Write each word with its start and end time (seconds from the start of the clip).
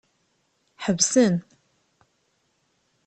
Ḥebsen. 0.83 1.35